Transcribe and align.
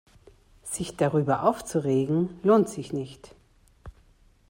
Sich 0.63 0.97
darüber 0.97 1.43
aufzuregen, 1.43 2.29
lohnt 2.41 2.69
sich 2.69 2.91
nicht. 2.91 3.35